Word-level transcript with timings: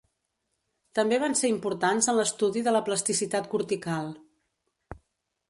També 0.99 1.19
van 1.23 1.37
ser 1.41 1.51
importants 1.53 2.09
en 2.13 2.17
l'estudi 2.21 2.65
de 2.69 2.75
la 2.77 2.83
plasticitat 2.89 3.53
cortical. 3.53 4.11